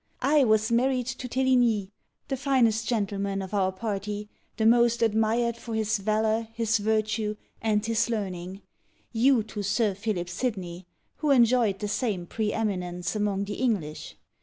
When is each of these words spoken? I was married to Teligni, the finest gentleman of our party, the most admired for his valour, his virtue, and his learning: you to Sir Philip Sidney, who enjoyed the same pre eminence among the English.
I 0.23 0.43
was 0.45 0.71
married 0.71 1.05
to 1.05 1.29
Teligni, 1.29 1.91
the 2.27 2.35
finest 2.35 2.87
gentleman 2.87 3.39
of 3.39 3.53
our 3.53 3.71
party, 3.71 4.29
the 4.57 4.65
most 4.65 5.03
admired 5.03 5.57
for 5.57 5.75
his 5.75 5.99
valour, 5.99 6.47
his 6.53 6.79
virtue, 6.79 7.35
and 7.61 7.85
his 7.85 8.09
learning: 8.09 8.63
you 9.11 9.43
to 9.43 9.61
Sir 9.61 9.93
Philip 9.93 10.27
Sidney, 10.27 10.87
who 11.17 11.29
enjoyed 11.29 11.77
the 11.77 11.87
same 11.87 12.25
pre 12.25 12.51
eminence 12.51 13.15
among 13.15 13.45
the 13.45 13.57
English. 13.61 14.17